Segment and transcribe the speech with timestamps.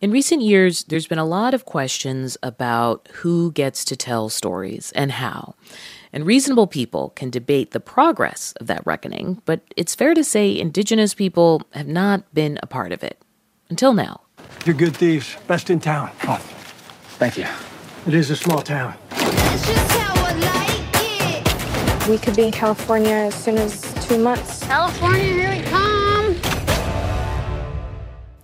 [0.00, 4.92] In recent years, there's been a lot of questions about who gets to tell stories
[4.94, 5.56] and how.
[6.12, 10.56] And reasonable people can debate the progress of that reckoning, but it's fair to say
[10.56, 13.20] Indigenous people have not been a part of it.
[13.70, 14.20] Until now.
[14.64, 15.36] You're good thieves.
[15.48, 16.12] Best in town.
[16.28, 16.36] Oh,
[17.18, 17.46] thank you.
[18.06, 18.94] It is a small town.
[22.08, 24.64] We could be in California as soon as two months.
[24.64, 26.07] California, here we come.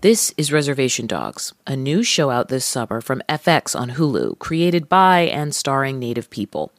[0.05, 4.86] This is Reservation Dogs, a new show out this summer from FX on Hulu, created
[4.86, 6.72] by and starring Native people.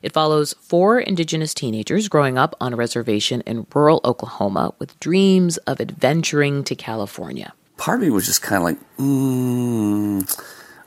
[0.00, 5.56] It follows four Indigenous teenagers growing up on a reservation in rural Oklahoma with dreams
[5.66, 7.52] of adventuring to California.
[7.78, 10.40] Part of me was just kind of like, mm,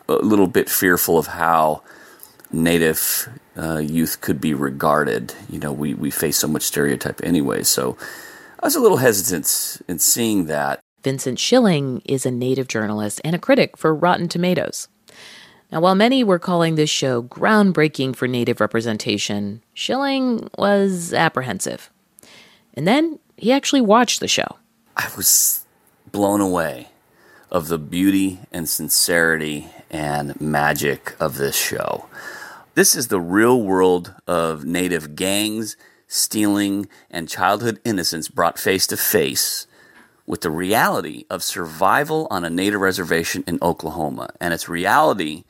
[0.08, 1.84] a little bit fearful of how
[2.54, 3.28] Native
[3.58, 5.34] uh, youth could be regarded.
[5.50, 7.64] You know, we, we face so much stereotype anyway.
[7.64, 7.98] So
[8.62, 10.81] I was a little hesitant in seeing that.
[11.04, 14.88] Vincent Schilling is a native journalist and a critic for Rotten Tomatoes.
[15.72, 21.90] Now, while many were calling this show groundbreaking for native representation, Schilling was apprehensive.
[22.74, 24.58] And then he actually watched the show.
[24.98, 25.66] I was
[26.12, 26.90] blown away
[27.50, 32.08] of the beauty and sincerity and magic of this show.
[32.76, 35.76] This is the real world of native gangs,
[36.08, 39.68] stealing, and childhood innocence brought face to face
[40.26, 45.44] with the reality of survival on a native reservation in Oklahoma and its reality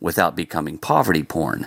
[0.00, 1.66] without becoming poverty porn.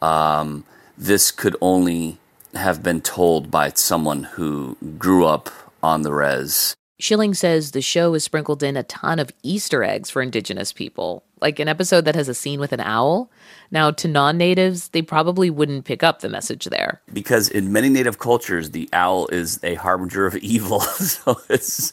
[0.00, 0.64] Um,
[0.96, 2.18] this could only
[2.54, 5.50] have been told by someone who grew up
[5.82, 6.74] on the res.
[6.98, 11.24] Schilling says the show has sprinkled in a ton of Easter eggs for Indigenous people,
[11.40, 13.30] like an episode that has a scene with an owl.
[13.70, 17.00] Now, to non natives, they probably wouldn't pick up the message there.
[17.12, 20.80] Because in many native cultures, the owl is a harbinger of evil.
[20.80, 21.92] so it's,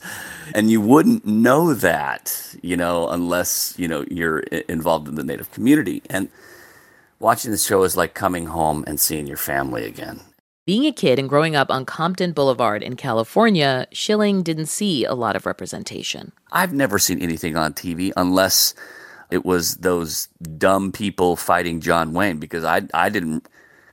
[0.53, 5.51] and you wouldn't know that, you know, unless, you know, you're involved in the native
[5.51, 6.03] community.
[6.09, 6.29] And
[7.19, 10.19] watching the show is like coming home and seeing your family again.
[10.69, 15.15] Being a kid and growing up on Compton Boulevard in California, Schilling didn't see a
[15.15, 16.31] lot of representation.
[16.51, 18.75] I've never seen anything on TV unless
[19.31, 20.27] it was those
[20.59, 23.49] dumb people fighting John Wayne because I I didn't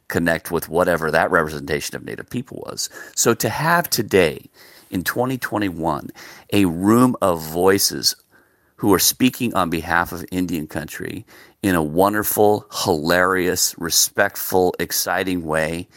[0.09, 2.91] connect with whatever that representation of Native people was.
[3.15, 4.45] So to have today
[4.91, 6.11] in 2021
[6.53, 8.17] a room of voices
[8.77, 11.25] who are speaking on behalf of Indian country
[11.63, 15.89] in a wonderful, hilarious, respectful, exciting way,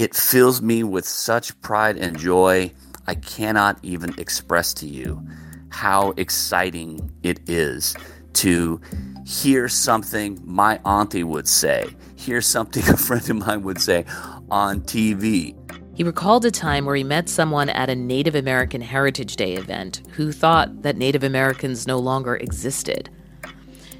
[0.00, 2.72] it fills me with such pride and joy.
[3.06, 5.22] I cannot even express to you
[5.68, 7.94] how exciting it is
[8.32, 8.80] to
[9.26, 11.84] hear something my auntie would say,
[12.16, 14.06] hear something a friend of mine would say
[14.50, 15.54] on TV.
[15.94, 20.00] He recalled a time where he met someone at a Native American Heritage Day event
[20.12, 23.10] who thought that Native Americans no longer existed.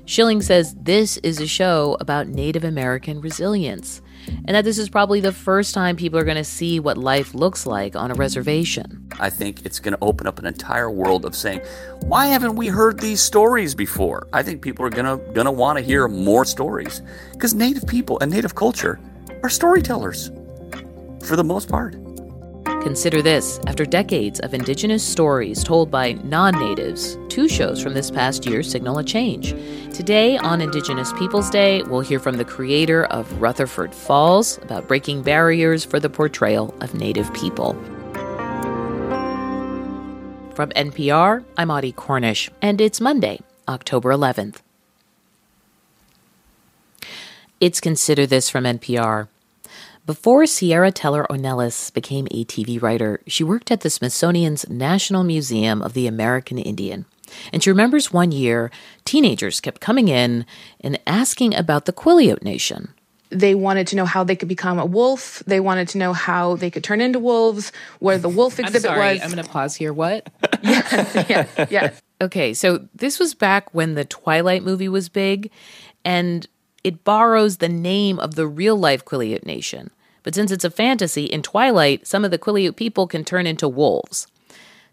[0.07, 4.01] Schilling says this is a show about Native American resilience
[4.45, 7.35] and that this is probably the first time people are going to see what life
[7.35, 9.09] looks like on a reservation.
[9.19, 11.61] I think it's going to open up an entire world of saying,
[12.01, 14.27] why haven't we heard these stories before?
[14.33, 17.03] I think people are going to going to want to hear more stories
[17.33, 18.99] because native people and native culture
[19.43, 20.31] are storytellers
[21.25, 21.95] for the most part.
[22.83, 28.11] Consider this after decades of indigenous stories told by non natives, two shows from this
[28.11, 29.51] past year signal a change.
[29.95, 35.23] Today, on Indigenous Peoples Day, we'll hear from the creator of Rutherford Falls about breaking
[35.23, 37.75] barriers for the portrayal of Native people.
[40.55, 44.57] From NPR, I'm Audie Cornish, and it's Monday, October 11th.
[47.61, 49.29] It's Consider This from NPR.
[50.11, 55.81] Before Sierra Teller Ornelas became a TV writer, she worked at the Smithsonian's National Museum
[55.83, 57.05] of the American Indian.
[57.53, 58.73] And she remembers one year,
[59.05, 60.47] teenagers kept coming in
[60.81, 62.93] and asking about the Quileute Nation.
[63.29, 65.45] They wanted to know how they could become a wolf.
[65.47, 68.97] They wanted to know how they could turn into wolves, where the wolf exhibit I'm
[68.97, 69.23] sorry, was.
[69.23, 69.93] I'm going to pause here.
[69.93, 70.29] What?
[70.61, 72.03] yes, yes, yes.
[72.21, 75.53] Okay, so this was back when the Twilight movie was big,
[76.05, 76.49] and
[76.83, 79.93] it borrows the name of the real life Quileute Nation.
[80.23, 83.69] But since it's a fantasy, in Twilight, some of the Quileute people can turn into
[83.69, 84.27] wolves.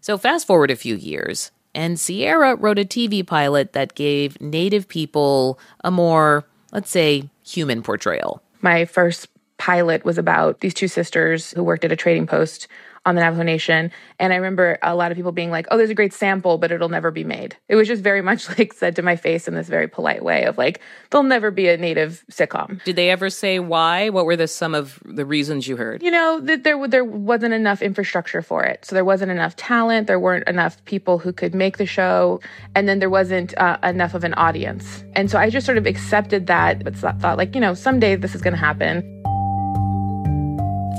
[0.00, 4.88] So fast forward a few years, and Sierra wrote a TV pilot that gave Native
[4.88, 8.42] people a more, let's say, human portrayal.
[8.60, 9.28] My first
[9.58, 12.68] pilot was about these two sisters who worked at a trading post
[13.08, 13.90] on the Navajo Nation.
[14.18, 16.70] And I remember a lot of people being like, oh, there's a great sample, but
[16.70, 17.56] it'll never be made.
[17.66, 20.44] It was just very much like said to my face in this very polite way
[20.44, 22.84] of like, there'll never be a native sitcom.
[22.84, 24.10] Did they ever say why?
[24.10, 26.02] What were the some of the reasons you heard?
[26.02, 28.84] You know, that there, there wasn't enough infrastructure for it.
[28.84, 30.06] So there wasn't enough talent.
[30.06, 32.40] There weren't enough people who could make the show.
[32.74, 35.02] And then there wasn't uh, enough of an audience.
[35.14, 38.34] And so I just sort of accepted that, but thought like, you know, someday this
[38.34, 39.17] is going to happen.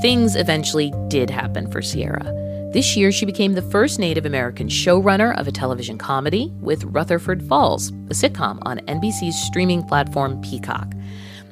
[0.01, 2.23] Things eventually did happen for Sierra.
[2.71, 7.43] This year, she became the first Native American showrunner of a television comedy with Rutherford
[7.43, 10.93] Falls, a sitcom on NBC's streaming platform Peacock.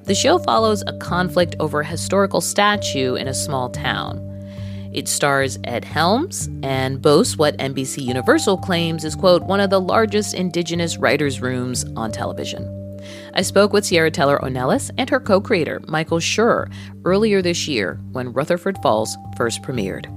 [0.05, 4.23] The show follows a conflict over a historical statue in a small town.
[4.93, 9.81] It stars Ed Helms and boasts what NBC Universal claims is, quote, one of the
[9.81, 12.76] largest indigenous writers' rooms on television.
[13.37, 16.73] I spoke with Sierra Teller Ornelas and her co creator, Michael Schur,
[17.05, 20.11] earlier this year when Rutherford Falls first premiered.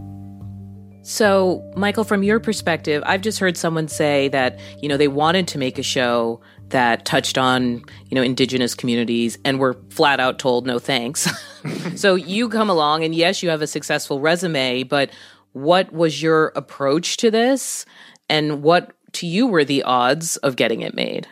[1.02, 5.46] So, Michael, from your perspective, I've just heard someone say that, you know, they wanted
[5.48, 6.40] to make a show
[6.70, 11.28] that touched on, you know, indigenous communities and were flat out told no thanks.
[11.96, 15.10] so you come along and yes, you have a successful resume, but
[15.52, 17.84] what was your approach to this
[18.30, 21.26] and what to you were the odds of getting it made?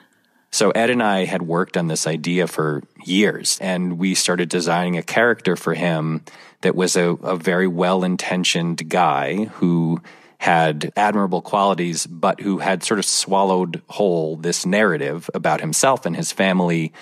[0.50, 4.96] So Ed and I had worked on this idea for years, and we started designing
[4.96, 6.22] a character for him
[6.62, 10.00] that was a, a very well intentioned guy who
[10.38, 16.16] had admirable qualities, but who had sort of swallowed whole this narrative about himself and
[16.16, 16.92] his family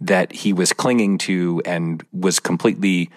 [0.00, 3.10] that he was clinging to and was completely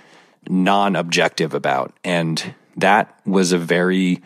[0.48, 1.94] non objective about.
[2.04, 4.22] And that was a very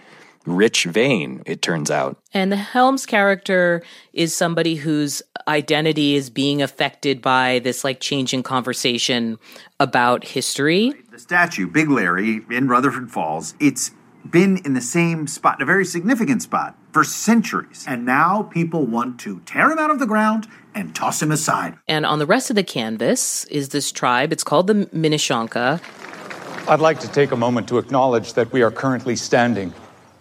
[0.45, 2.17] rich vein, it turns out.
[2.33, 8.43] And the Helms character is somebody whose identity is being affected by this like changing
[8.43, 9.37] conversation
[9.79, 10.93] about history.
[11.11, 13.91] The statue, Big Larry in Rutherford Falls, it's
[14.29, 17.85] been in the same spot, a very significant spot, for centuries.
[17.87, 21.77] And now people want to tear him out of the ground and toss him aside.
[21.87, 24.31] And on the rest of the canvas is this tribe.
[24.31, 25.81] It's called the Minishonka.
[26.67, 29.73] I'd like to take a moment to acknowledge that we are currently standing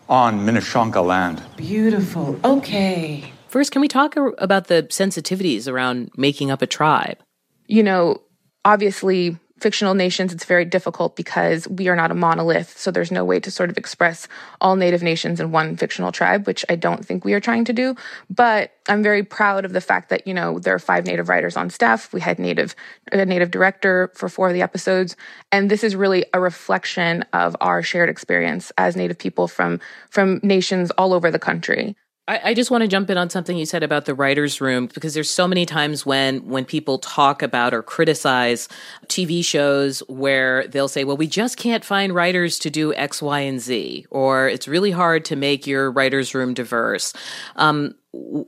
[0.09, 1.43] on Minishonka land.
[1.57, 2.39] Beautiful.
[2.45, 3.33] Okay.
[3.49, 7.19] First, can we talk about the sensitivities around making up a tribe?
[7.67, 8.23] You know,
[8.65, 12.77] obviously, fictional nations, it's very difficult because we are not a monolith.
[12.77, 14.29] So there's no way to sort of express
[14.61, 17.73] all native nations in one fictional tribe, which I don't think we are trying to
[17.73, 17.95] do.
[18.29, 21.57] But I'm very proud of the fact that, you know, there are five native writers
[21.57, 22.13] on staff.
[22.13, 22.75] We had native,
[23.13, 25.17] a native director for four of the episodes.
[25.53, 29.81] And this is really a reflection of our shared experience as native people from,
[30.11, 31.97] from nations all over the country.
[32.29, 34.87] I, I just want to jump in on something you said about the writers' room
[34.87, 38.69] because there's so many times when when people talk about or criticize
[39.09, 43.41] TV shows where they'll say, "Well, we just can't find writers to do X, Y,
[43.41, 47.13] and Z," or "It's really hard to make your writers' room diverse."
[47.57, 47.97] Um,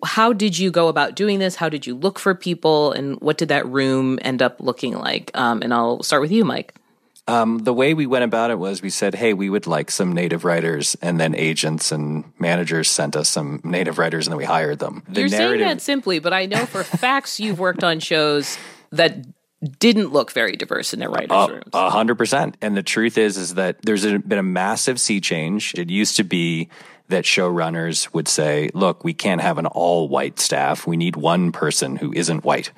[0.05, 1.56] how did you go about doing this?
[1.56, 5.32] How did you look for people, and what did that room end up looking like?
[5.35, 6.75] Um, and I'll start with you, Mike.
[7.26, 10.12] Um, the way we went about it was we said, hey, we would like some
[10.12, 14.44] native writers, and then agents and managers sent us some native writers, and then we
[14.44, 15.03] hired them.
[15.09, 18.59] The You're narrative- saying that simply, but I know for facts you've worked on shows
[18.93, 19.25] that
[19.79, 21.71] didn't look very diverse in their writers' uh, rooms.
[21.73, 22.59] A hundred percent.
[22.61, 25.75] And the truth is, is that there's a, been a massive sea change.
[25.79, 26.69] It used to be
[27.09, 30.87] that showrunners would say, look, we can't have an all white staff.
[30.87, 32.73] We need one person who isn't white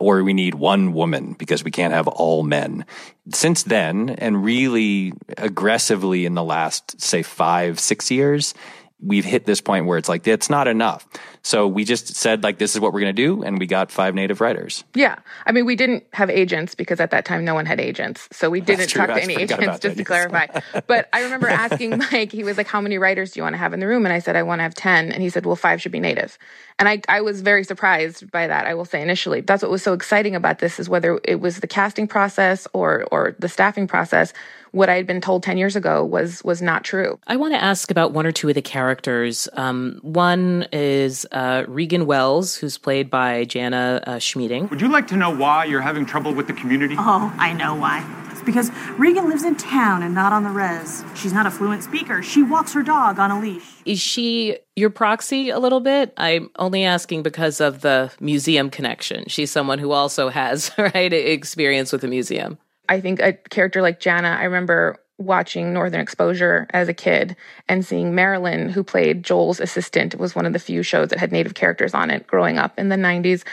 [0.00, 2.84] or we need one woman because we can't have all men.
[3.32, 8.54] Since then, and really aggressively in the last, say, five, six years,
[9.02, 11.06] we've hit this point where it's like, it's not enough.
[11.42, 13.90] So we just said like this is what we're going to do, and we got
[13.90, 14.84] five native writers.
[14.94, 18.28] Yeah, I mean we didn't have agents because at that time no one had agents,
[18.30, 20.06] so we didn't talk to any agents just that, to yes.
[20.06, 20.46] clarify.
[20.86, 23.58] but I remember asking Mike, he was like, "How many writers do you want to
[23.58, 25.12] have in the room?" And I said, "I want to have 10.
[25.12, 26.38] And he said, "Well, five should be native."
[26.78, 28.66] And I I was very surprised by that.
[28.66, 31.60] I will say initially, that's what was so exciting about this is whether it was
[31.60, 34.34] the casting process or or the staffing process
[34.72, 37.18] what I had been told 10 years ago was was not true.
[37.26, 39.48] I want to ask about one or two of the characters.
[39.54, 44.68] Um, one is uh, Regan Wells, who's played by Jana uh, Schmieding.
[44.70, 46.94] Would you like to know why you're having trouble with the community?
[46.98, 48.04] Oh, I know why.
[48.30, 51.04] It's because Regan lives in town and not on the res.
[51.14, 52.22] She's not a fluent speaker.
[52.22, 53.64] She walks her dog on a leash.
[53.84, 56.14] Is she your proxy a little bit?
[56.16, 59.24] I'm only asking because of the museum connection.
[59.26, 62.58] She's someone who also has right experience with the museum.
[62.90, 67.36] I think a character like Jana, I remember watching Northern Exposure as a kid
[67.68, 71.30] and seeing Marilyn, who played Joel's assistant, was one of the few shows that had
[71.30, 73.44] native characters on it growing up in the 90s.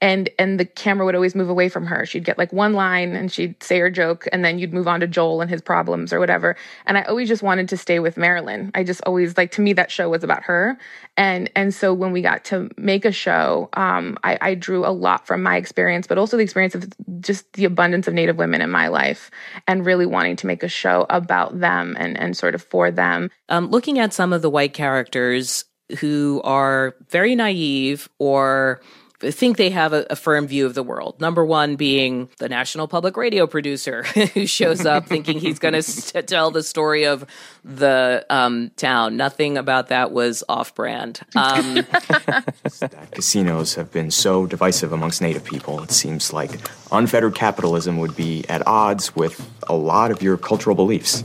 [0.00, 2.04] And and the camera would always move away from her.
[2.04, 5.00] She'd get like one line and she'd say her joke, and then you'd move on
[5.00, 6.56] to Joel and his problems or whatever.
[6.84, 8.70] And I always just wanted to stay with Marilyn.
[8.74, 10.78] I just always like to me that show was about her.
[11.16, 14.92] And and so when we got to make a show, um, I, I drew a
[14.92, 18.60] lot from my experience, but also the experience of just the abundance of Native women
[18.60, 19.30] in my life,
[19.66, 23.30] and really wanting to make a show about them and, and sort of for them.
[23.48, 25.64] Um, looking at some of the white characters
[26.00, 28.80] who are very naive or
[29.30, 31.20] think they have a, a, firm view of the world.
[31.20, 34.02] Number one being the national public radio producer
[34.34, 37.24] who shows up thinking he's going to tell the story of
[37.64, 39.16] the um, town.
[39.16, 41.20] Nothing about that was off brand.
[41.34, 41.84] Um,
[43.12, 45.82] casinos have been so divisive amongst Native people.
[45.82, 46.52] It seems like
[46.92, 51.24] unfettered capitalism would be at odds with a lot of your cultural beliefs.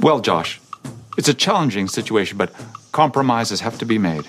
[0.00, 0.60] Well, Josh,
[1.18, 2.52] it's a challenging situation, but
[2.92, 4.26] compromises have to be made.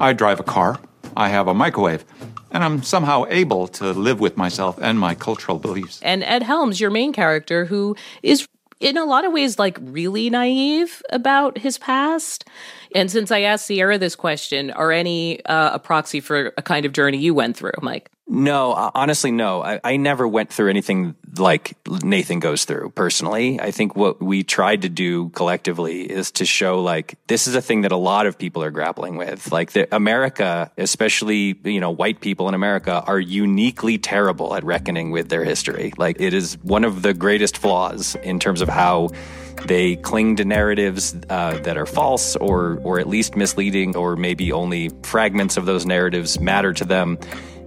[0.00, 0.78] I drive a car.
[1.16, 2.04] I have a microwave,
[2.50, 6.00] and I'm somehow able to live with myself and my cultural beliefs.
[6.02, 8.46] And Ed Helms, your main character, who is
[8.80, 12.44] in a lot of ways like really naive about his past.
[12.94, 16.86] And since I asked Sierra this question, are any uh, a proxy for a kind
[16.86, 18.10] of journey you went through, Mike?
[18.28, 19.62] No, honestly, no.
[19.62, 23.60] I, I, never went through anything like Nathan goes through personally.
[23.60, 27.60] I think what we tried to do collectively is to show like this is a
[27.60, 29.52] thing that a lot of people are grappling with.
[29.52, 35.28] Like America, especially, you know, white people in America are uniquely terrible at reckoning with
[35.28, 35.92] their history.
[35.98, 39.10] Like it is one of the greatest flaws in terms of how
[39.66, 44.52] they cling to narratives uh, that are false or or at least misleading or maybe
[44.52, 47.18] only fragments of those narratives matter to them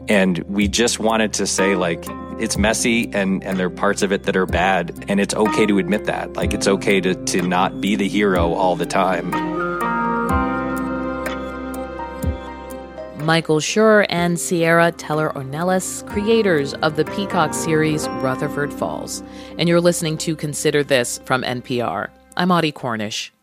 [0.07, 2.03] and we just wanted to say, like,
[2.39, 5.05] it's messy and, and there are parts of it that are bad.
[5.07, 6.33] And it's okay to admit that.
[6.33, 9.54] Like, it's okay to, to not be the hero all the time.
[13.25, 19.23] Michael Schur and Sierra Teller Ornelas, creators of the Peacock series Rutherford Falls.
[19.57, 22.09] And you're listening to Consider This from NPR.
[22.37, 23.34] I'm Audie Cornish.